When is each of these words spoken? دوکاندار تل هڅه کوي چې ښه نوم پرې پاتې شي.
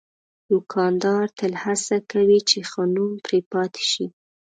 دوکاندار 0.49 1.25
تل 1.39 1.53
هڅه 1.63 1.95
کوي 2.11 2.39
چې 2.49 2.57
ښه 2.69 2.81
نوم 2.95 3.13
پرې 3.25 3.39
پاتې 3.51 3.83
شي. 3.91 4.05